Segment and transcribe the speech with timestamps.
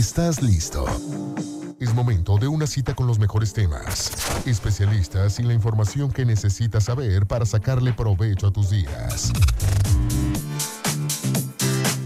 [0.00, 0.86] ¿Estás listo?
[1.78, 4.10] Es momento de una cita con los mejores temas,
[4.46, 9.30] especialistas y la información que necesitas saber para sacarle provecho a tus días.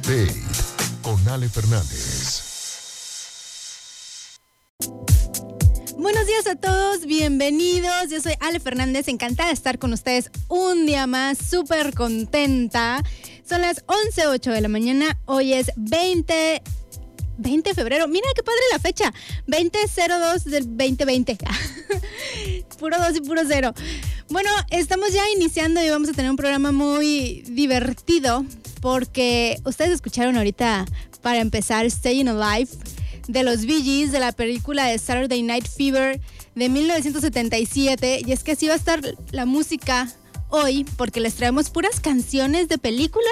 [0.02, 0.42] Date
[1.02, 2.42] con Ale Fernández.
[5.96, 8.10] Buenos días a todos, bienvenidos.
[8.10, 13.04] Yo soy Ale Fernández, encantada de estar con ustedes un día más, súper contenta.
[13.48, 16.60] Son las 11.08 de la mañana, hoy es 20
[17.38, 18.08] 20 de febrero.
[18.08, 19.12] Mira qué padre la fecha.
[19.46, 21.38] 2002 del 2020.
[22.78, 23.72] puro 2 y puro 0.
[24.28, 28.44] Bueno, estamos ya iniciando y vamos a tener un programa muy divertido
[28.80, 30.86] porque ustedes escucharon ahorita
[31.22, 32.70] para empezar Staying Alive
[33.28, 36.20] de los Bee Gees de la película de Saturday Night Fever
[36.54, 40.12] de 1977 y es que así va a estar la música
[40.54, 43.28] hoy porque les traemos puras canciones de películas,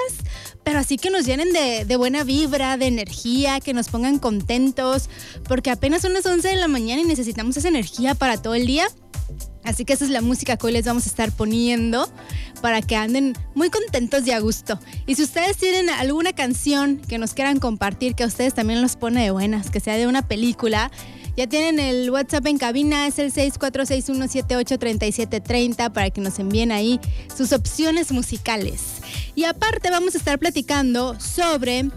[0.63, 5.09] pero así que nos llenen de, buena vibra, de energía, que nos pongan contentos,
[5.47, 8.65] porque apenas son las 11 de la mañana y necesitamos esa energía para todo el
[8.65, 8.87] día.
[9.63, 12.11] Así que esa es la música que hoy les vamos a estar poniendo
[12.61, 14.77] para que anden muy contentos y a gusto.
[15.07, 18.97] Y si ustedes tienen alguna canción que nos quieran compartir, que a ustedes también los
[18.97, 20.91] pone de buenas, que sea de una película,
[21.35, 27.01] ya tienen el WhatsApp en cabina, es el 6461783730 para que nos envíen ahí
[27.35, 29.01] sus opciones musicales.
[29.35, 31.89] Y aparte vamos a estar platicando sobre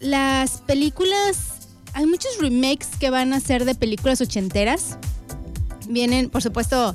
[0.00, 4.96] las películas, hay muchos remakes que van a ser de películas ochenteras.
[5.88, 6.94] Vienen, por supuesto,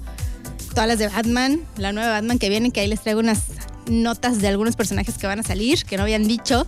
[0.70, 3.44] todas las de Batman, la nueva Batman que vienen, que ahí les traigo unas
[3.88, 6.68] notas de algunos personajes que van a salir, que no habían dicho.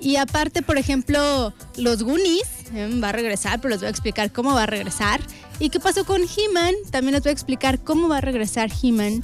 [0.00, 4.32] Y aparte, por ejemplo, los Goonies eh, va a regresar, pero les voy a explicar
[4.32, 5.20] cómo va a regresar.
[5.58, 6.74] ¿Y qué pasó con He-Man?
[6.90, 9.22] También les voy a explicar cómo va a regresar He-Man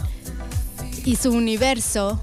[1.04, 2.22] y su universo.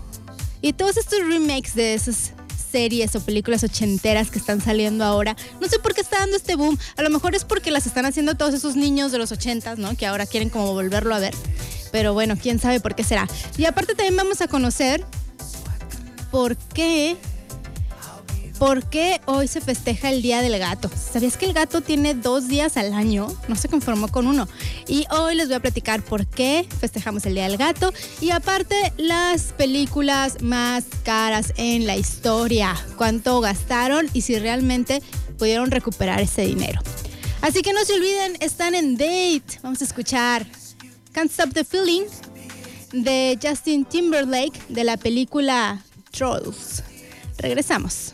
[0.62, 2.34] Y todos estos remakes de esas
[2.72, 5.36] series o películas ochenteras que están saliendo ahora.
[5.60, 6.78] No sé por qué está dando este boom.
[6.98, 9.96] A lo mejor es porque las están haciendo todos esos niños de los ochentas, ¿no?
[9.96, 11.34] Que ahora quieren como volverlo a ver.
[11.92, 13.28] Pero bueno, quién sabe por qué será.
[13.58, 15.06] Y aparte también vamos a conocer
[16.32, 17.18] por qué
[18.62, 20.88] ¿Por qué hoy se festeja el Día del Gato?
[20.96, 23.36] ¿Sabías que el gato tiene dos días al año?
[23.48, 24.48] No se conformó con uno.
[24.88, 28.94] Y hoy les voy a platicar por qué festejamos el Día del Gato y aparte
[28.98, 32.76] las películas más caras en la historia.
[32.98, 35.02] ¿Cuánto gastaron y si realmente
[35.40, 36.82] pudieron recuperar ese dinero?
[37.42, 39.60] Así que no se olviden, están en date.
[39.64, 40.46] Vamos a escuchar
[41.14, 42.04] Can't Stop the Feeling
[42.94, 46.84] de Justin Timberlake de la película Trolls.
[47.40, 48.14] Regresamos.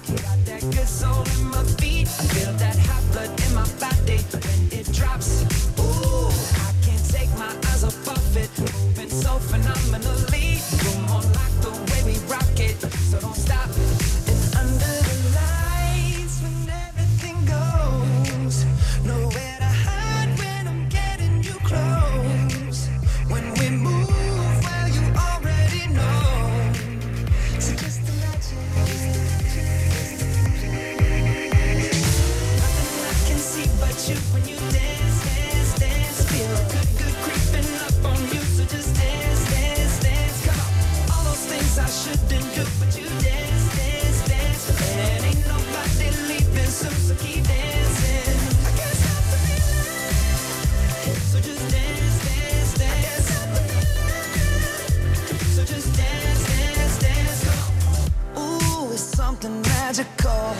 [0.00, 0.62] got that
[1.44, 2.08] my feet.
[2.08, 5.42] I feel that hot blood in my body when it drops.
[5.78, 6.28] Ooh,
[6.66, 10.60] I can't take my eyes off it, moving so phenomenally.
[10.78, 11.31] Come on,
[46.84, 48.98] I guess
[51.30, 53.62] So just dance, dance, dance, have a
[55.14, 58.40] feel So just dance, dance, dance, go.
[58.40, 60.54] Ooh, it's something magical.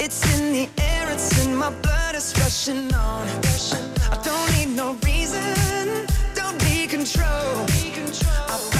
[0.00, 3.28] It's in the air, it's in my butt, it's rushing on.
[4.10, 6.06] I don't need no reason.
[6.34, 7.70] Don't be controlled.
[8.50, 8.72] I've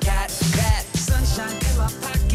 [0.00, 0.93] got that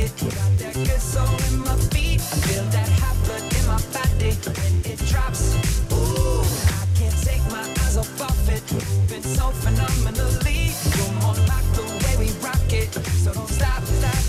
[0.08, 2.22] got that good soul in my feet.
[2.22, 5.56] Feel that hot blood in my body when it drops.
[5.92, 6.42] Ooh,
[6.72, 8.64] I can't take my eyes off of it,
[9.24, 10.72] so phenomenally.
[10.96, 14.29] You're more like the way we rock it, so don't stop, stop,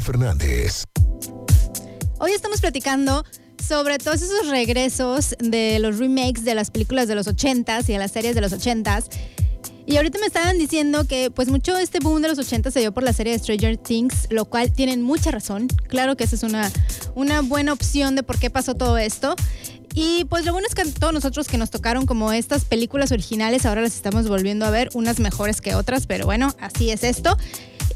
[0.00, 0.84] Fernández.
[2.18, 3.24] Hoy estamos platicando
[3.66, 7.98] sobre todos esos regresos de los remakes de las películas de los 80s y de
[7.98, 9.04] las series de los 80s.
[9.86, 12.92] Y ahorita me estaban diciendo que pues mucho este boom de los 80 se dio
[12.92, 15.68] por la serie de Stranger Things, lo cual tienen mucha razón.
[15.88, 16.70] Claro que esa es una,
[17.14, 19.34] una buena opción de por qué pasó todo esto.
[19.94, 23.66] Y pues lo bueno es que todos nosotros que nos tocaron como estas películas originales
[23.66, 27.36] ahora las estamos volviendo a ver, unas mejores que otras, pero bueno, así es esto.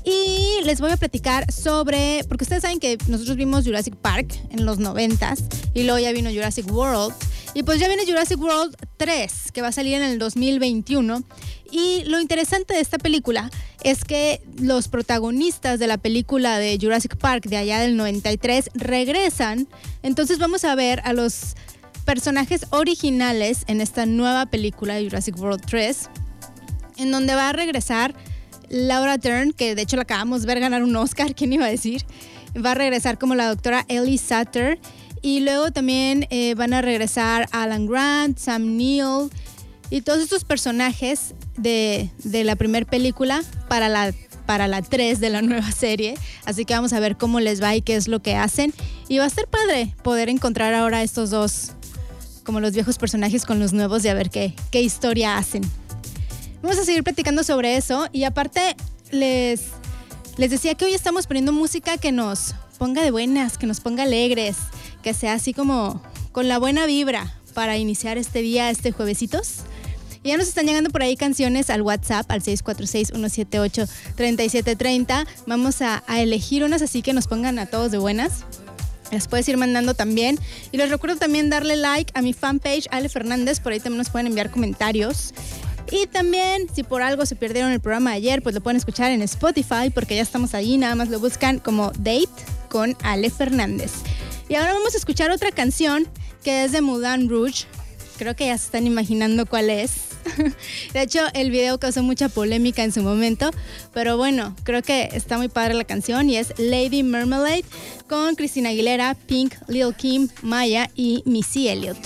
[0.05, 4.67] Y les voy a platicar sobre, porque ustedes saben que nosotros vimos Jurassic Park en
[4.67, 5.43] los 90s
[5.73, 7.15] y luego ya vino Jurassic World.
[7.55, 11.23] Y pues ya viene Jurassic World 3, que va a salir en el 2021.
[11.71, 13.51] Y lo interesante de esta película
[13.83, 19.69] es que los protagonistas de la película de Jurassic Park de allá del 93 regresan.
[20.03, 21.55] Entonces vamos a ver a los
[22.05, 26.11] personajes originales en esta nueva película de Jurassic World 3,
[26.99, 28.15] en donde va a regresar
[28.75, 31.69] Laura Dern, que de hecho la acabamos de ver ganar un Oscar, ¿quién iba a
[31.69, 32.05] decir?
[32.57, 34.81] Va a regresar como la doctora Ellie Satter.
[35.23, 39.31] Y luego también eh, van a regresar Alan Grant, Sam Neill
[39.91, 44.13] y todos estos personajes de, de la primera película para la,
[44.45, 46.17] para la 3 de la nueva serie.
[46.45, 48.75] Así que vamos a ver cómo les va y qué es lo que hacen.
[49.09, 51.71] Y va a ser padre poder encontrar ahora estos dos,
[52.43, 55.63] como los viejos personajes con los nuevos y a ver qué, qué historia hacen.
[56.65, 58.75] Vamos a seguir platicando sobre eso y aparte
[59.11, 59.65] les,
[60.39, 64.05] les decía que hoy estamos poniendo música que nos ponga de buenas, que nos ponga
[64.05, 64.57] alegres,
[65.03, 66.03] que sea así como
[66.33, 69.57] con la buena vibra para iniciar este día, este juevesitos.
[70.23, 75.27] Y ya nos están llegando por ahí canciones al WhatsApp, al 646-178-3730.
[75.47, 78.47] Vamos a, elegir unas así que nos pongan a todos de buenas.
[79.13, 80.39] Las puedes ir mandando también.
[80.73, 83.61] Y les recuerdo también darle like a mi fanpage, Ale Fernández.
[83.61, 85.35] Por ahí también nos pueden enviar comentarios.
[85.91, 89.11] Y también, si por algo se perdieron el programa de ayer, pues lo pueden escuchar
[89.11, 90.79] en Spotify, porque ya estamos ahí.
[90.79, 92.29] Nada más lo buscan como Date
[92.69, 93.93] con Ale Fernández.
[94.49, 96.09] Y ahora vamos a escuchar otra canción
[96.43, 97.65] que es de Moulin Rouge.
[98.19, 99.93] Creo que ya se están imaginando cuál es.
[100.93, 103.51] De hecho, el video causó mucha polémica en su momento,
[103.93, 107.65] pero bueno, creo que está muy padre la canción y es Lady Marmalade
[108.09, 111.99] con Cristina Aguilera, Pink, Lil Kim, Maya y Missy Elliott.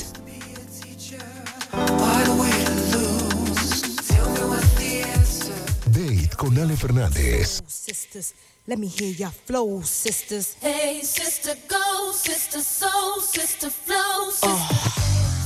[6.38, 7.61] Con Ale Fernández.
[7.66, 8.33] Sisters,
[8.66, 10.57] let me hear your flow, sisters.
[10.61, 14.49] Hey, sister, go, sister, soul, sister, flow, sister.
[14.49, 15.38] He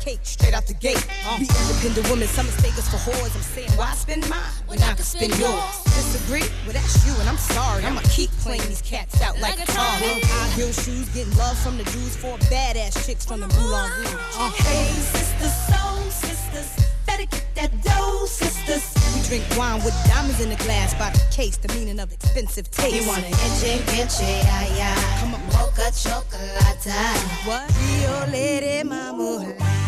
[0.00, 1.04] cake straight out the gate.
[1.38, 3.34] Be independent women, some mistake us for whores.
[3.34, 5.82] I'm saying, why spend mine when I can spend yours?
[5.84, 6.46] Disagree?
[6.64, 7.84] Well, that's you, and I'm sorry.
[7.84, 9.86] I'ma keep playing these cats out like, Like a car.
[10.00, 14.14] High heel shoes, getting love from the dudes, four badass chicks from the Moulin Rouge.
[14.38, 18.84] Uh, Hey, sisters, soul sisters, better get that dough, sisters.
[19.14, 22.70] we drink wine with diamonds in the glass by the case, the meaning of expensive
[22.70, 22.94] taste.
[22.96, 25.20] You want an enche, enche, ay, ay.
[25.20, 25.40] Come on.
[25.52, 26.86] Mocha chocolate.
[27.44, 27.70] What?
[27.78, 29.79] Rio Lady Mama.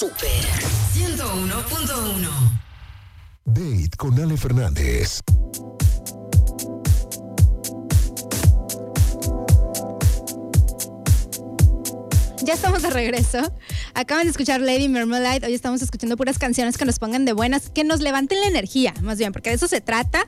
[0.00, 0.16] Super
[0.94, 2.30] 101.1.
[3.44, 5.20] Date con Ale Fernández.
[12.42, 13.52] Ya estamos de regreso.
[13.92, 15.46] Acaban de escuchar Lady Marmalade.
[15.46, 18.94] Hoy estamos escuchando puras canciones que nos pongan de buenas, que nos levanten la energía,
[19.02, 20.24] más bien, porque de eso se trata.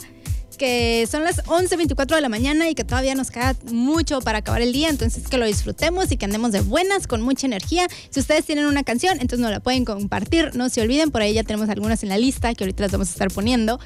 [0.63, 4.63] Que son las 11.24 de la mañana y que todavía nos queda mucho para acabar
[4.63, 4.91] el día.
[4.91, 7.89] Entonces, que lo disfrutemos y que andemos de buenas, con mucha energía.
[8.11, 10.55] Si ustedes tienen una canción, entonces nos la pueden compartir.
[10.55, 13.09] No se olviden, por ahí ya tenemos algunas en la lista que ahorita las vamos
[13.09, 13.81] a estar poniendo.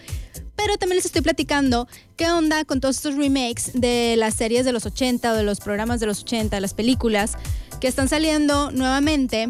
[0.54, 4.72] Pero también les estoy platicando qué onda con todos estos remakes de las series de
[4.72, 7.38] los 80 o de los programas de los 80, de las películas
[7.80, 9.48] que están saliendo nuevamente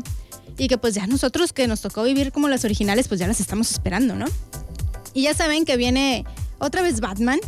[0.58, 3.40] y que pues ya nosotros que nos tocó vivir como las originales pues ya las
[3.40, 4.26] estamos esperando, ¿no?
[5.12, 6.24] Y ya saben que viene
[6.58, 7.38] otra vez Batman.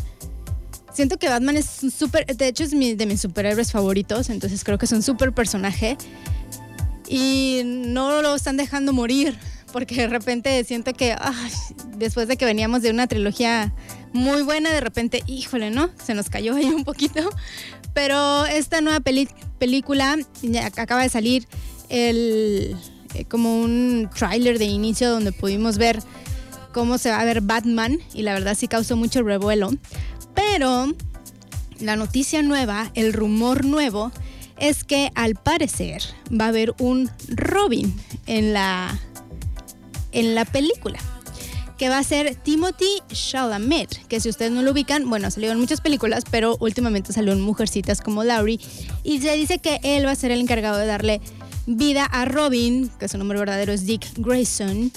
[0.92, 4.78] Siento que Batman es súper, de hecho es mi- de mis superhéroes favoritos, entonces creo
[4.78, 5.96] que es un súper personaje
[7.08, 9.38] y no lo están dejando morir
[9.72, 11.14] porque de repente siento que
[11.96, 13.72] después de que veníamos de una trilogía
[14.12, 15.90] muy buena, de repente, híjole, ¿no?
[16.04, 17.28] Se nos cayó ahí un poquito.
[17.92, 19.00] Pero esta nueva
[19.58, 20.16] película
[20.78, 21.46] acaba de salir
[21.90, 22.76] el,
[23.14, 26.00] eh, como un tráiler de inicio donde pudimos ver
[26.78, 29.72] cómo se va a ver Batman y la verdad sí causó mucho revuelo.
[30.36, 30.94] Pero
[31.80, 34.12] la noticia nueva, el rumor nuevo,
[34.60, 37.92] es que al parecer va a haber un Robin
[38.26, 38.96] en la,
[40.12, 41.00] en la película.
[41.78, 45.58] Que va a ser Timothy Chalamet, que si ustedes no lo ubican, bueno, salió en
[45.58, 48.60] muchas películas, pero últimamente salió en Mujercitas como Laurie.
[49.02, 51.20] Y se dice que él va a ser el encargado de darle
[51.66, 54.92] vida a Robin, que su nombre verdadero es Dick Grayson.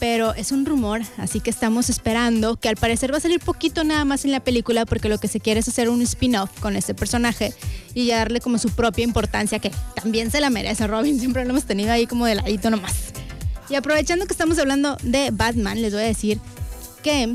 [0.00, 3.84] Pero es un rumor, así que estamos esperando que al parecer va a salir poquito
[3.84, 6.74] nada más en la película porque lo que se quiere es hacer un spin-off con
[6.74, 7.52] este personaje
[7.94, 11.50] y ya darle como su propia importancia que también se la merece Robin, siempre lo
[11.50, 13.12] hemos tenido ahí como de ladito nomás.
[13.68, 16.40] Y aprovechando que estamos hablando de Batman, les voy a decir
[17.02, 17.34] que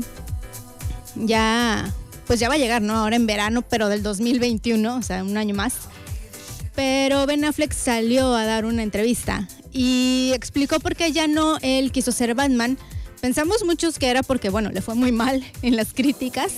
[1.14, 1.94] ya
[2.26, 2.96] pues ya va a llegar, ¿no?
[2.96, 5.74] Ahora en verano, pero del 2021, o sea, un año más.
[6.74, 11.92] Pero Ben Affleck salió a dar una entrevista y explicó por qué ya no él
[11.92, 12.78] quiso ser Batman.
[13.20, 16.52] Pensamos muchos que era porque, bueno, le fue muy mal en las críticas.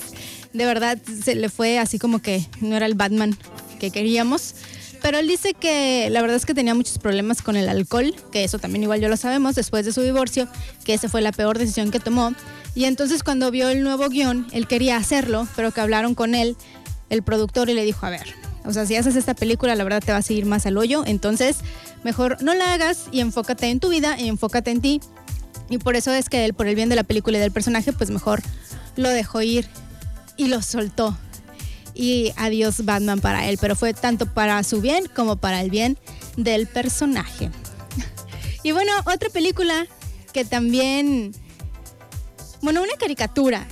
[0.53, 3.37] De verdad, se le fue así como que no era el Batman
[3.81, 4.55] que queríamos.
[5.03, 8.43] Pero él dice que la verdad es que tenía muchos problemas con el alcohol, que
[8.43, 10.49] eso también igual yo lo sabemos después de su divorcio,
[10.85, 12.35] que esa fue la peor decisión que tomó.
[12.75, 16.57] Y entonces cuando vio el nuevo guion, él quería hacerlo, pero que hablaron con él,
[17.11, 18.35] el productor, y le dijo, a ver,
[18.69, 21.03] o sea, si haces esta película, la verdad te vas a ir más al hoyo,
[21.07, 21.57] entonces
[22.05, 25.01] mejor no la hagas y enfócate en tu vida y enfócate en ti.
[25.71, 27.95] Y por eso es que él, por el bien de la película y del personaje,
[27.95, 28.43] pues mejor
[28.97, 29.67] lo dejó ir
[30.37, 31.17] y lo soltó
[31.95, 35.99] y adiós Batman para él, pero fue tanto para su bien como para el bien
[36.37, 37.51] del personaje.
[38.65, 39.87] Y bueno, otra película
[40.33, 41.33] que también,
[42.61, 43.67] bueno, una caricatura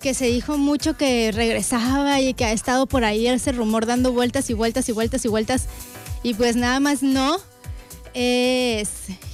[0.00, 4.12] que se dijo mucho que regresaba y que ha estado por ahí ese rumor dando
[4.12, 5.68] vueltas y vueltas y vueltas y vueltas
[6.22, 7.38] y pues nada más no,
[8.14, 8.90] es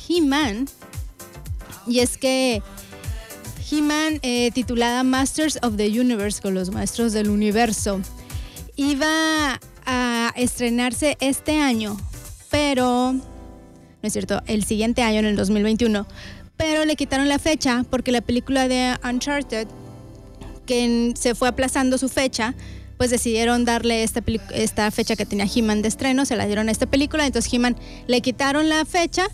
[0.08, 0.68] He-Man.
[1.86, 2.62] Y es que
[3.70, 8.00] He-Man, eh, titulada Masters of the Universe, con los maestros del universo,
[8.76, 11.96] iba a estrenarse este año,
[12.50, 13.22] pero, no
[14.02, 16.06] es cierto, el siguiente año, en el 2021,
[16.56, 19.68] pero le quitaron la fecha porque la película de Uncharted,
[20.66, 22.54] que se fue aplazando su fecha,
[22.96, 24.22] pues decidieron darle esta,
[24.54, 27.76] esta fecha que tenía He-Man de estreno, se la dieron a esta película, entonces He-Man
[28.06, 29.28] le quitaron la fecha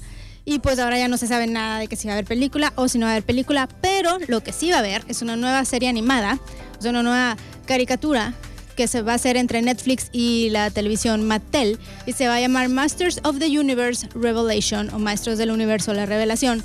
[0.45, 2.73] y pues ahora ya no se sabe nada de que si va a haber película
[2.77, 5.23] o si no va a haber película, pero lo que sí va a haber es
[5.23, 6.39] una nueva serie animada,
[6.81, 8.35] sea, una nueva caricatura
[8.77, 12.41] que se va a hacer entre Netflix y la televisión Mattel y se va a
[12.41, 16.63] llamar Masters of the Universe Revelation o Maestros del Universo la Revelación.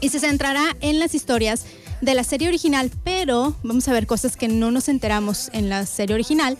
[0.00, 1.66] Y se centrará en las historias
[2.00, 5.86] de la serie original, pero vamos a ver cosas que no nos enteramos en la
[5.86, 6.56] serie original,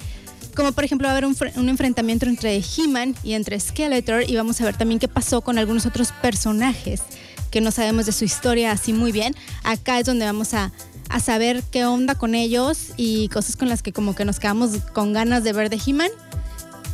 [0.55, 4.37] como por ejemplo va a haber un, un enfrentamiento entre He-Man y entre Skeletor y
[4.37, 7.03] vamos a ver también qué pasó con algunos otros personajes
[7.51, 9.35] que no sabemos de su historia así muy bien.
[9.65, 10.73] Acá es donde vamos a,
[11.09, 14.71] a saber qué onda con ellos y cosas con las que como que nos quedamos
[14.93, 16.11] con ganas de ver de He-Man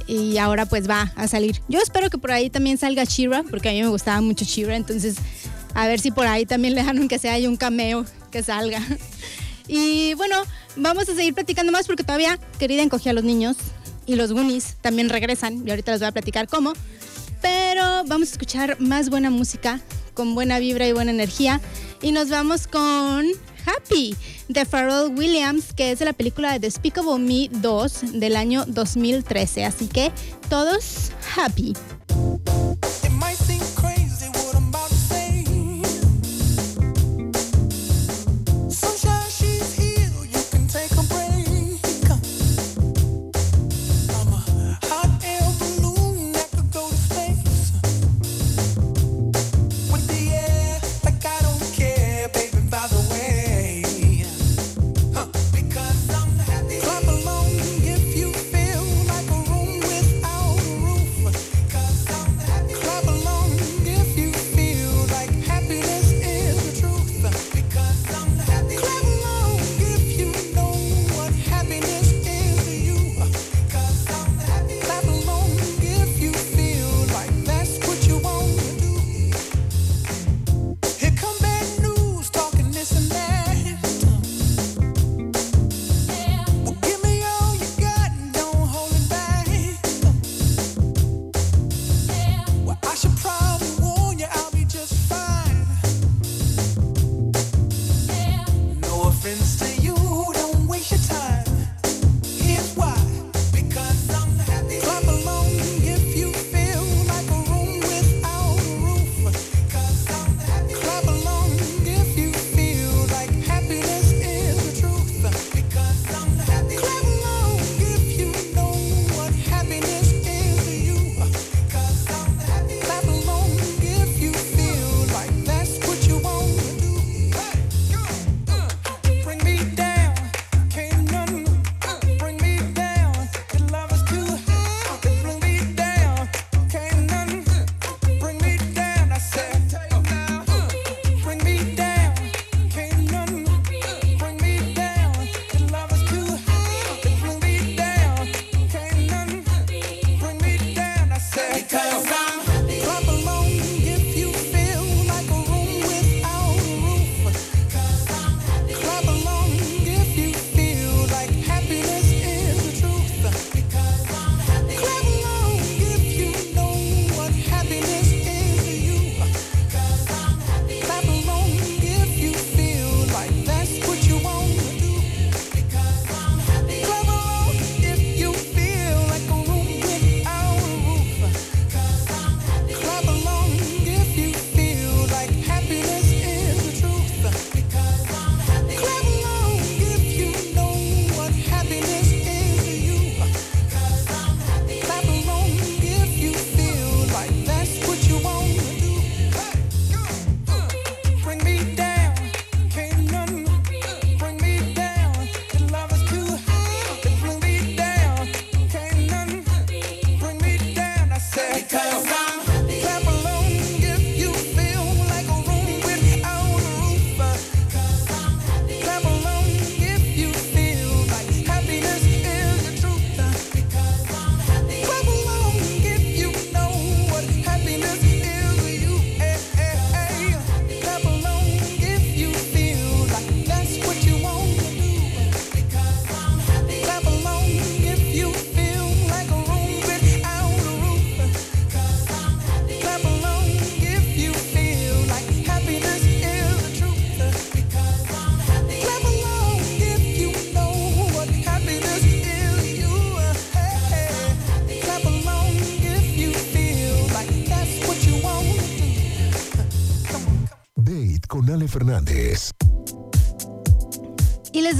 [0.06, 1.60] y ahora pues va a salir.
[1.68, 4.76] Yo espero que por ahí también salga Shira, porque a mí me gustaba mucho Shira,
[4.76, 5.16] entonces
[5.74, 8.06] a ver si por ahí también le dan aunque sea hay un cameo
[8.36, 8.82] que salga.
[9.68, 10.36] Y bueno,
[10.76, 13.56] vamos a seguir platicando más porque todavía querida encogí a los niños
[14.06, 16.72] y los Goonies también regresan y ahorita les voy a platicar cómo.
[17.42, 19.80] Pero vamos a escuchar más buena música
[20.14, 21.60] con buena vibra y buena energía
[22.00, 23.26] y nos vamos con
[23.64, 24.14] Happy
[24.48, 29.64] de Pharrell Williams, que es de la película de Despicable Me 2 del año 2013.
[29.64, 30.12] Así que
[30.48, 31.74] todos happy.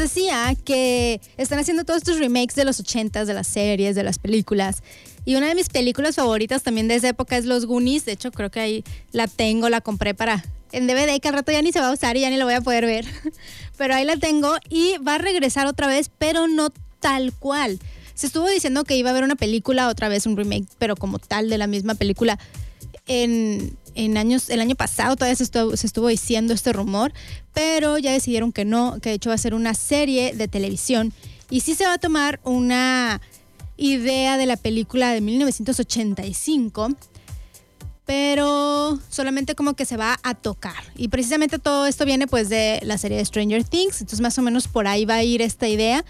[0.07, 4.21] Decía que están haciendo todos estos remakes de los 80s, de las series, de las
[4.21, 4.85] películas.
[5.25, 8.05] Y una de mis películas favoritas también de esa época es Los Goonies.
[8.05, 11.51] De hecho, creo que ahí la tengo, la compré para en DVD, que al rato
[11.51, 13.05] ya ni se va a usar y ya ni la voy a poder ver.
[13.77, 17.81] Pero ahí la tengo y va a regresar otra vez, pero no tal cual.
[18.15, 21.19] Se estuvo diciendo que iba a haber una película, otra vez un remake, pero como
[21.19, 22.39] tal de la misma película.
[23.07, 27.13] En, en años, el año pasado todavía se estuvo, se estuvo diciendo este rumor,
[27.53, 31.13] pero ya decidieron que no, que de hecho va a ser una serie de televisión
[31.51, 33.21] y sí se va a tomar una
[33.77, 36.91] idea de la película de 1985,
[38.05, 40.85] pero solamente como que se va a tocar.
[40.97, 44.43] Y precisamente todo esto viene pues de la serie de Stranger Things, entonces más o
[44.43, 46.05] menos por ahí va a ir esta idea.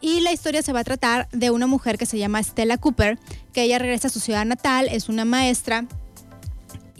[0.00, 3.20] Y la historia se va a tratar de una mujer que se llama Stella Cooper,
[3.52, 5.86] que ella regresa a su ciudad natal, es una maestra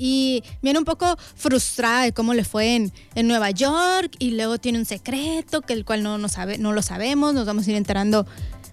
[0.04, 4.58] y viene un poco frustrada de cómo le fue en, en Nueva York y luego
[4.58, 7.70] tiene un secreto que el cual no, no, sabe, no lo sabemos, nos vamos a
[7.70, 8.26] ir enterando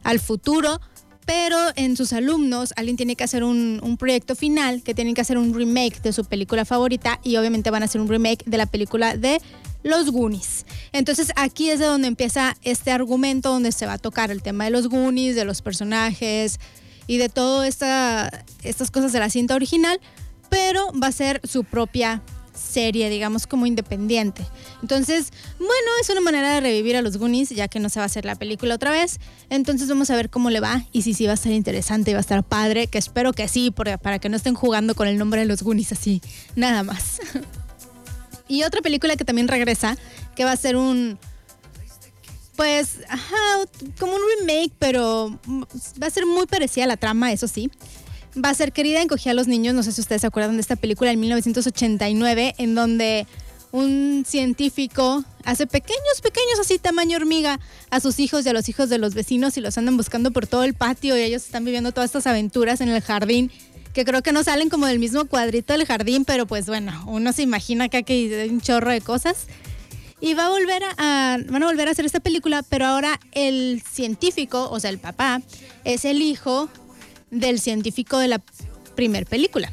[0.03, 0.81] al futuro.
[1.27, 5.21] Pero en sus alumnos alguien tiene que hacer un, un proyecto final, que tienen que
[5.21, 8.57] hacer un remake de su película favorita y obviamente van a hacer un remake de
[8.57, 9.39] la película de
[9.83, 10.65] los Goonies.
[10.93, 14.63] Entonces aquí es de donde empieza este argumento donde se va a tocar el tema
[14.63, 16.59] de los Goonies, de los personajes
[17.05, 18.31] y de todas esta,
[18.63, 19.99] estas cosas de la cinta original,
[20.49, 22.21] pero va a ser su propia
[22.59, 24.45] serie, digamos como independiente.
[24.81, 28.03] Entonces, bueno, es una manera de revivir a los Goonies, ya que no se va
[28.03, 29.19] a hacer la película otra vez.
[29.49, 32.13] Entonces vamos a ver cómo le va y si sí va a estar interesante y
[32.13, 35.07] va a estar padre, que espero que sí, porque, para que no estén jugando con
[35.07, 36.21] el nombre de los Goonies así,
[36.55, 37.19] nada más.
[38.47, 39.97] y otra película que también regresa,
[40.35, 41.17] que va a ser un...
[42.55, 42.97] Pues,
[43.99, 45.39] como un remake, pero
[46.01, 47.71] va a ser muy parecida a la trama, eso sí
[48.37, 49.73] va a ser Querida encogía a los niños.
[49.73, 53.27] No sé si ustedes se acuerdan de esta película en 1989, en donde
[53.71, 57.59] un científico hace pequeños, pequeños, así tamaño hormiga,
[57.91, 60.47] a sus hijos y a los hijos de los vecinos y los andan buscando por
[60.47, 63.51] todo el patio y ellos están viviendo todas estas aventuras en el jardín
[63.93, 67.33] que creo que no salen como del mismo cuadrito del jardín, pero pues bueno, uno
[67.33, 69.47] se imagina acá que hay un chorro de cosas.
[70.21, 73.81] Y va a volver a, van a volver a hacer esta película, pero ahora el
[73.89, 75.41] científico, o sea, el papá,
[75.85, 76.69] es el hijo
[77.31, 78.41] del científico de la
[78.95, 79.71] primer película.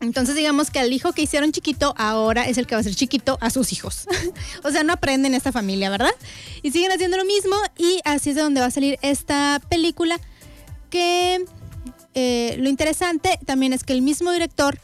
[0.00, 2.94] Entonces digamos que al hijo que hicieron chiquito ahora es el que va a ser
[2.94, 4.06] chiquito a sus hijos.
[4.64, 6.14] o sea, no aprenden esta familia, ¿verdad?
[6.62, 10.20] Y siguen haciendo lo mismo y así es de donde va a salir esta película
[10.90, 11.44] que
[12.14, 14.78] eh, lo interesante también es que el mismo director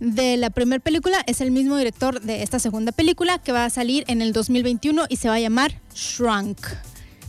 [0.00, 3.70] de la primera película es el mismo director de esta segunda película que va a
[3.70, 6.58] salir en el 2021 y se va a llamar Shrunk.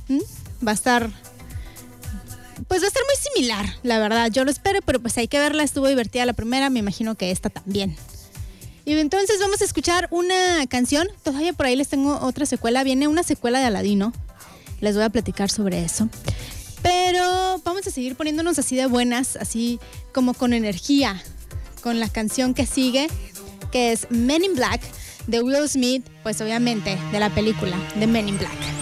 [0.08, 0.19] ¿Mm?
[0.65, 1.10] Va a estar
[2.67, 4.30] pues va a estar muy similar, la verdad.
[4.32, 5.63] Yo lo espero, pero pues hay que verla.
[5.63, 7.95] Estuvo divertida la primera, me imagino que esta también.
[8.86, 11.08] Y entonces vamos a escuchar una canción.
[11.24, 12.84] Todavía por ahí les tengo otra secuela.
[12.84, 14.13] Viene una secuela de Aladino.
[14.82, 16.10] Les voy a platicar sobre eso.
[16.82, 19.80] Pero vamos a seguir poniéndonos así de buenas, así
[20.13, 21.22] como con energía,
[21.82, 23.10] con la canción que sigue,
[23.72, 24.82] que es Men in Black
[25.28, 28.79] de Will Smith, pues obviamente de la película de Men in Black.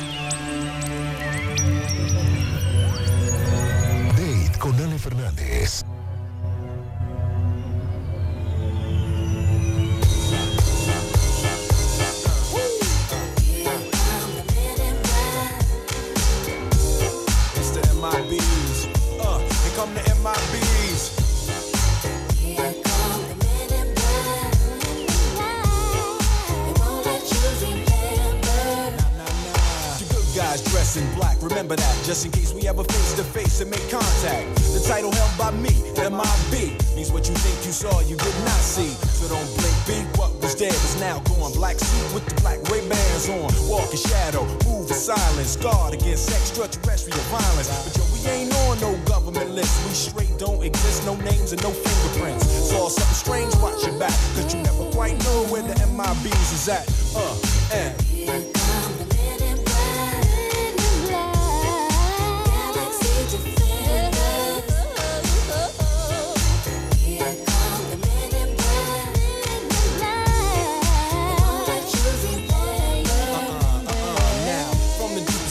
[5.47, 5.86] Ale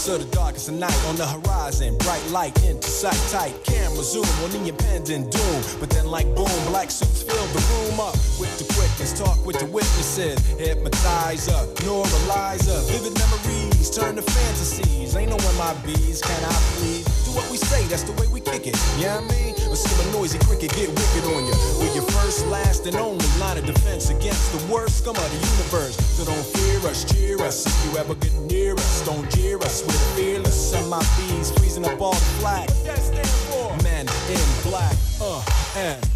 [0.07, 3.53] From the darkest night on the horizon, bright light into sight tight.
[3.65, 5.63] Camera zoom on the impending doom.
[5.81, 9.19] But then, like boom, black suits fill the room up with the quickness.
[9.19, 12.87] Talk with the witnesses, hypnotize hypnotizer, neuralizer.
[12.87, 15.17] Vivid memories turn to fantasies.
[15.17, 17.05] Ain't no MIBs, can I please?
[17.25, 18.79] Do what we say, that's the way we kick it.
[19.01, 21.55] Yeah, I mean, ever see a noisy cricket get wicked on you.
[21.79, 25.47] We're your first, last, and only line of defense against the worst scum of the
[25.57, 25.97] universe.
[26.17, 27.67] So don't fear us, cheer us.
[27.67, 29.83] If you ever get near us, don't jeer us.
[29.87, 30.71] We're fearless.
[30.71, 32.71] Send my bees freezing up all the flag.
[32.71, 33.77] What that stand for?
[33.83, 34.97] Men in black.
[35.21, 35.43] Uh,
[35.77, 36.16] and.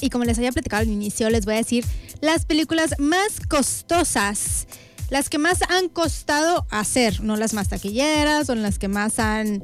[0.00, 1.84] Y como les había platicado al inicio, les voy a decir
[2.20, 4.66] las películas más costosas,
[5.10, 9.62] las que más han costado hacer, no las más taquilleras o las que más han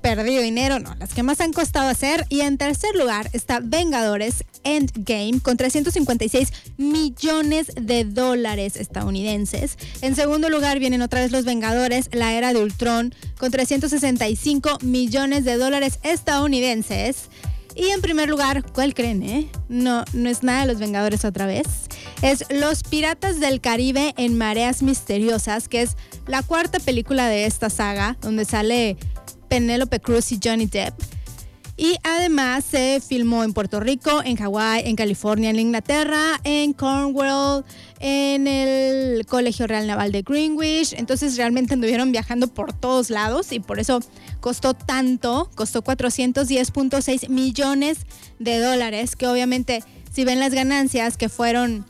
[0.00, 2.24] perdido dinero, no, las que más han costado hacer.
[2.28, 9.76] Y en tercer lugar está Vengadores Endgame con 356 millones de dólares estadounidenses.
[10.02, 15.44] En segundo lugar vienen otra vez los Vengadores, la era de Ultron con 365 millones
[15.44, 17.28] de dólares estadounidenses.
[17.78, 19.48] Y en primer lugar, ¿cuál creen, eh?
[19.68, 21.68] No, no es nada de los Vengadores otra vez.
[22.22, 27.70] Es Los Piratas del Caribe en Mareas Misteriosas, que es la cuarta película de esta
[27.70, 28.96] saga, donde sale
[29.48, 30.92] Penélope Cruz y Johnny Depp.
[31.76, 37.64] Y además se filmó en Puerto Rico, en Hawái, en California, en Inglaterra, en Cornwall,
[38.00, 40.92] en el Colegio Real Naval de Greenwich.
[40.94, 44.00] Entonces realmente anduvieron viajando por todos lados y por eso
[44.40, 47.98] costó tanto, costó 410.6 millones
[48.38, 49.82] de dólares, que obviamente
[50.12, 51.84] si ven las ganancias que fueron,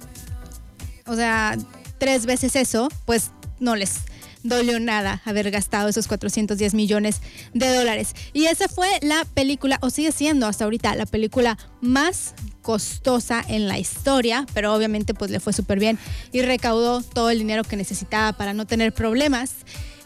[1.06, 1.56] o sea,
[1.98, 4.00] tres veces eso, pues no les
[4.42, 7.20] dolió nada haber gastado esos 410 millones
[7.54, 8.14] de dólares.
[8.32, 12.34] Y esa fue la película, o sigue siendo hasta ahorita, la película más
[12.68, 15.98] costosa en la historia, pero obviamente pues le fue súper bien
[16.32, 19.52] y recaudó todo el dinero que necesitaba para no tener problemas.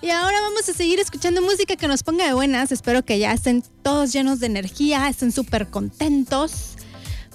[0.00, 2.70] Y ahora vamos a seguir escuchando música que nos ponga de buenas.
[2.70, 6.76] Espero que ya estén todos llenos de energía, estén súper contentos,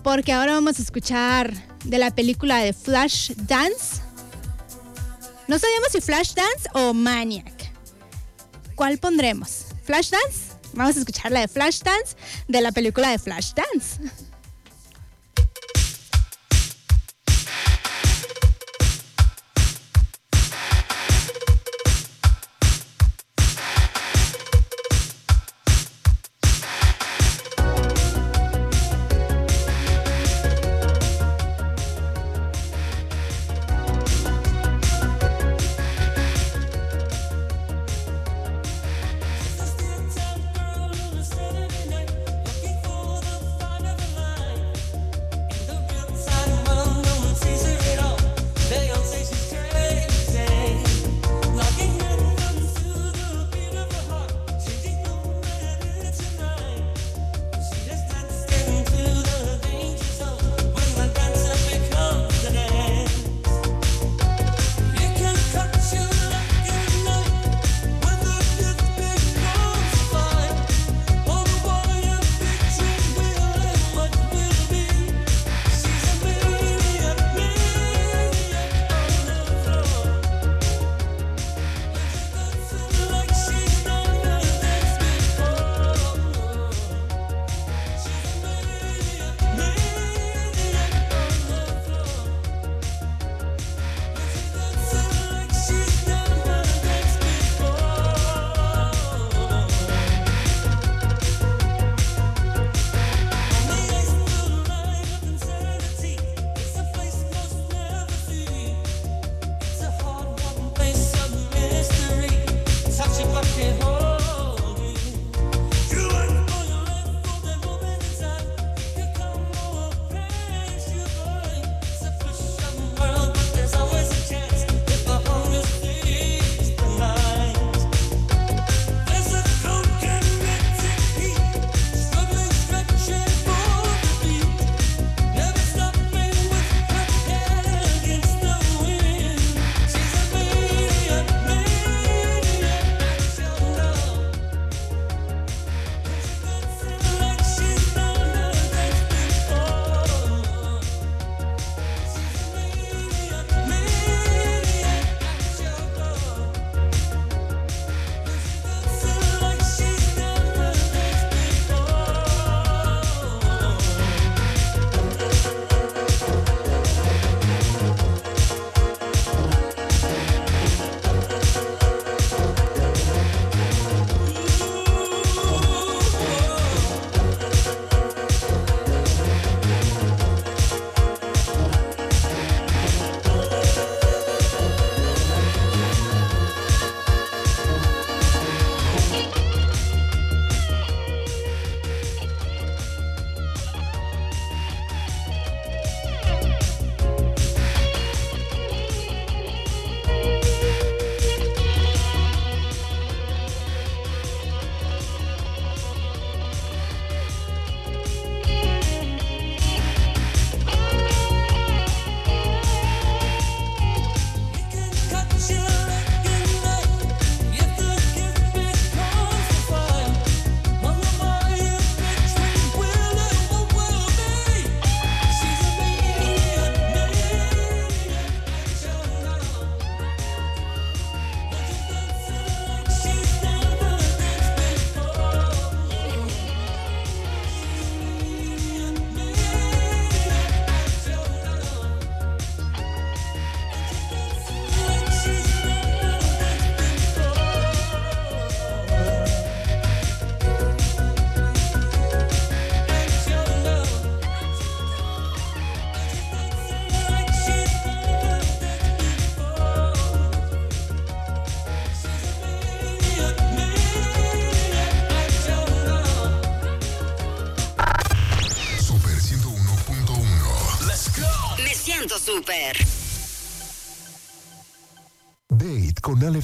[0.02, 4.02] porque ahora vamos a escuchar de la película de Flash Dance.
[5.50, 7.70] No sabíamos si Flashdance o Maniac.
[8.76, 9.66] ¿Cuál pondremos?
[9.84, 10.56] ¿Flashdance?
[10.72, 12.16] Vamos a escuchar la de Flashdance
[12.48, 14.00] de la película de Flashdance.
[14.00, 14.37] Saturday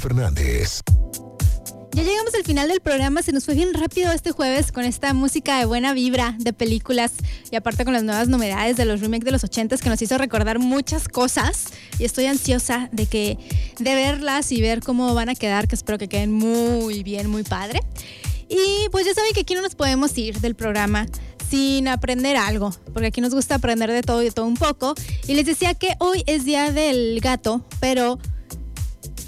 [0.04, 0.82] Fernández.
[1.94, 5.14] Ya llegamos al final del programa, se nos fue bien rápido este jueves con esta
[5.14, 7.14] música de buena vibra de películas
[7.50, 10.18] y aparte con las nuevas novedades de los remakes de los 80 que nos hizo
[10.18, 11.68] recordar muchas cosas
[12.00, 13.38] y estoy ansiosa de que
[13.80, 17.44] de verlas y ver cómo van a quedar, que espero que queden muy bien, muy
[17.44, 17.80] padre.
[18.50, 21.06] Y pues ya saben que aquí no nos podemos ir del programa
[21.50, 24.96] sin aprender algo, porque aquí nos gusta aprender de todo y de todo un poco.
[25.30, 28.20] Y les decía que hoy es día del gato, pero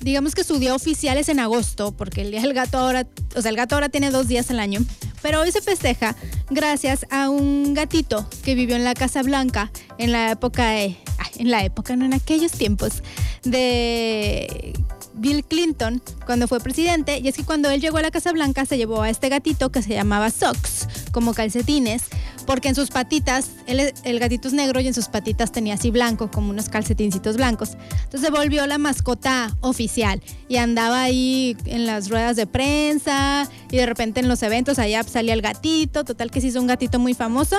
[0.05, 3.41] digamos que su día oficial es en agosto, porque el día del gato ahora, o
[3.41, 4.81] sea, el gato ahora tiene dos días al año,
[5.23, 6.15] pero hoy se festeja
[6.51, 10.95] gracias a un gatito que vivió en la Casa Blanca en la época, en
[11.37, 13.01] la época, no en aquellos tiempos,
[13.43, 14.75] de
[15.15, 17.17] Bill Clinton cuando fue presidente.
[17.17, 19.71] Y es que cuando él llegó a la Casa Blanca se llevó a este gatito
[19.71, 22.03] que se llamaba Socks, como calcetines,
[22.45, 26.29] porque en sus patitas, el gatito es negro y en sus patitas tenía así blanco,
[26.31, 27.71] como unos calcetincitos blancos.
[28.03, 33.77] Entonces se volvió la mascota oficial y andaba ahí en las ruedas de prensa y
[33.77, 36.99] de repente en los eventos allá salía el gatito, total que se hizo un gatito
[36.99, 37.57] muy famoso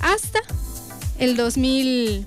[0.00, 0.38] hasta
[1.18, 2.26] el 2000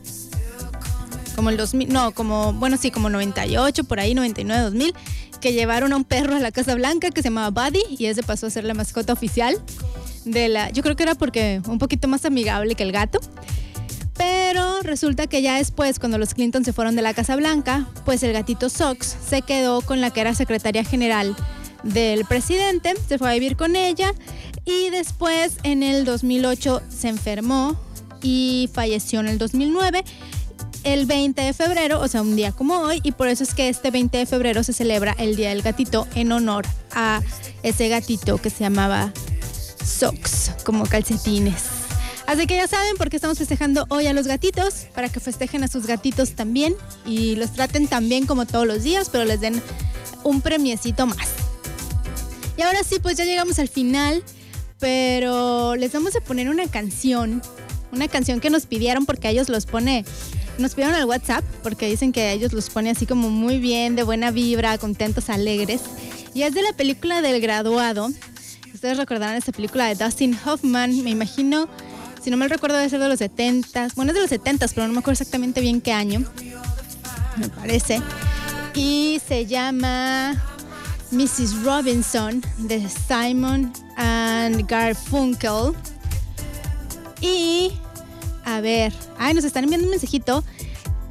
[1.35, 4.93] como el 2000, no, como, bueno, sí, como 98, por ahí, 99, 2000,
[5.39, 8.21] que llevaron a un perro a la Casa Blanca que se llamaba Buddy y ese
[8.21, 9.59] pasó a ser la mascota oficial
[10.25, 13.19] de la, yo creo que era porque un poquito más amigable que el gato.
[14.17, 18.21] Pero resulta que ya después, cuando los Clinton se fueron de la Casa Blanca, pues
[18.23, 21.35] el gatito Sox se quedó con la que era secretaria general
[21.83, 24.13] del presidente, se fue a vivir con ella
[24.65, 27.75] y después en el 2008 se enfermó
[28.21, 30.03] y falleció en el 2009
[30.83, 33.69] el 20 de febrero, o sea, un día como hoy, y por eso es que
[33.69, 37.21] este 20 de febrero se celebra el Día del Gatito en honor a
[37.63, 39.13] ese gatito que se llamaba
[39.85, 41.63] Socks, como calcetines.
[42.27, 45.63] Así que ya saben por qué estamos festejando hoy a los gatitos, para que festejen
[45.63, 46.75] a sus gatitos también
[47.05, 49.61] y los traten también como todos los días, pero les den
[50.23, 51.29] un premiecito más.
[52.57, 54.23] Y ahora sí, pues ya llegamos al final,
[54.79, 57.41] pero les vamos a poner una canción,
[57.91, 60.05] una canción que nos pidieron porque ellos los pone,
[60.57, 64.03] nos pidieron al WhatsApp porque dicen que ellos los pone así como muy bien, de
[64.03, 65.81] buena vibra, contentos, alegres.
[66.33, 68.09] Y es de la película del graduado.
[68.81, 71.69] Ustedes recordarán esta película de Dustin Hoffman, me imagino,
[72.19, 74.87] si no mal recuerdo debe ser de los 70 bueno es de los 70 pero
[74.87, 76.25] no me acuerdo exactamente bien qué año,
[77.37, 78.01] me parece.
[78.73, 80.33] Y se llama
[81.11, 81.61] Mrs.
[81.63, 85.75] Robinson de Simon and Garfunkel.
[87.21, 87.73] Y
[88.45, 90.43] a ver, ay, nos están enviando un mensajito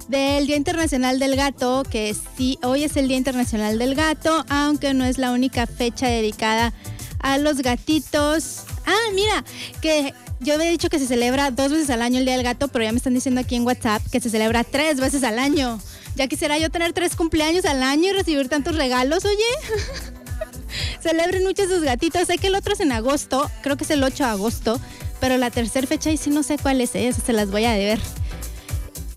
[0.09, 4.93] del Día Internacional del Gato, que sí, hoy es el Día Internacional del Gato, aunque
[4.93, 6.73] no es la única fecha dedicada
[7.21, 8.65] a los gatitos.
[8.87, 9.45] Ah, mira,
[9.81, 12.69] que yo había dicho que se celebra dos veces al año el Día del Gato,
[12.69, 15.79] pero ya me están diciendo aquí en WhatsApp que se celebra tres veces al año.
[16.17, 20.17] Ya quisiera yo tener tres cumpleaños al año y recibir tantos regalos, oye.
[21.01, 22.27] Celebren mucho a sus gatitos.
[22.27, 24.81] Sé que el otro es en agosto, creo que es el 8 de agosto,
[25.21, 27.13] pero la tercera fecha y sí no sé cuál es, ¿eh?
[27.13, 28.01] Se las voy a deber.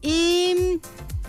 [0.02, 0.80] Y.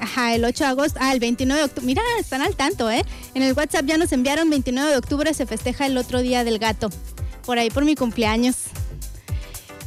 [0.05, 0.99] Ajá, el 8 de agosto.
[1.01, 1.87] Ah, el 29 de octubre.
[1.87, 3.03] Mira, están al tanto, ¿eh?
[3.33, 6.59] En el WhatsApp ya nos enviaron 29 de octubre, se festeja el otro día del
[6.59, 6.91] gato.
[7.47, 8.57] Por ahí por mi cumpleaños.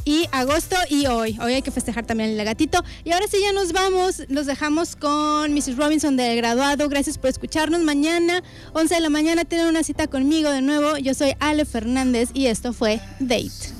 [0.04, 1.38] Y agosto y hoy.
[1.40, 2.82] Hoy hay que festejar también el gatito.
[3.04, 4.24] Y ahora sí ya nos vamos.
[4.28, 5.76] Los dejamos con Mrs.
[5.76, 6.88] Robinson del graduado.
[6.88, 7.82] Gracias por escucharnos.
[7.82, 8.42] Mañana,
[8.72, 10.96] 11 de la mañana, tienen una cita conmigo de nuevo.
[10.96, 13.72] Yo soy Ale Fernández y esto fue Date.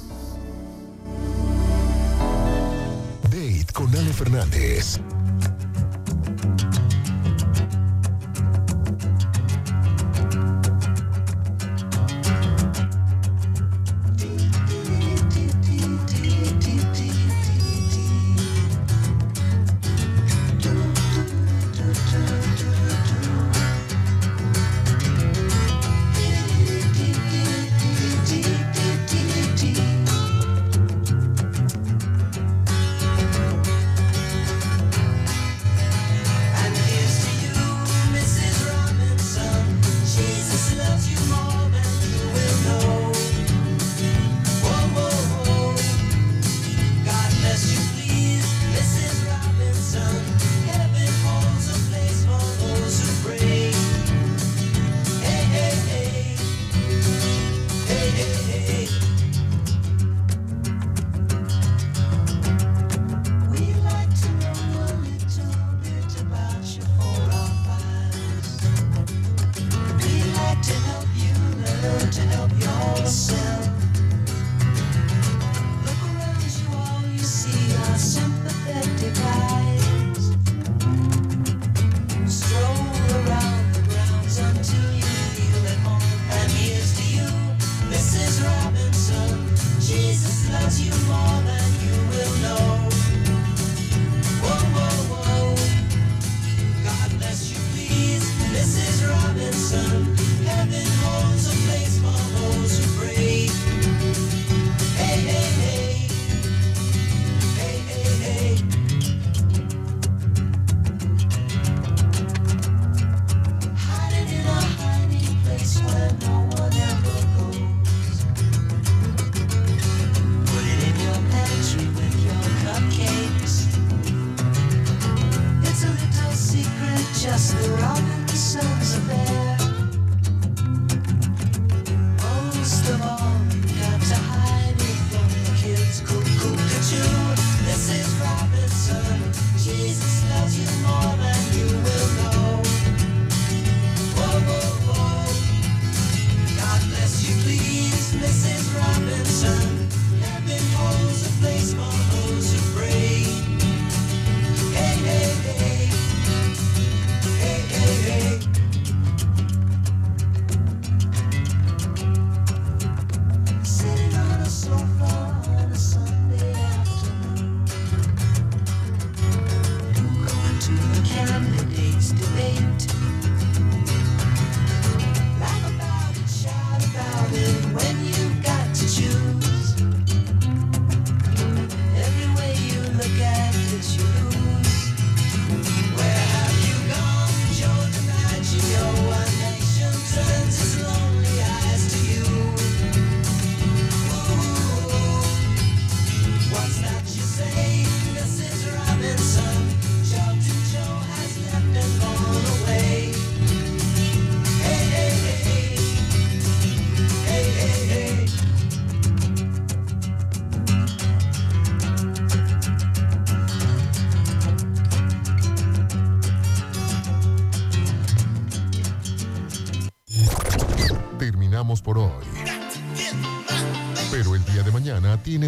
[3.25, 5.01] Date con Ale Fernández.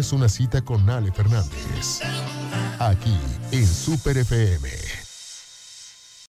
[0.01, 2.01] tienes una cita con Ale Fernández.
[2.79, 3.15] Aquí
[3.51, 4.90] en Super FM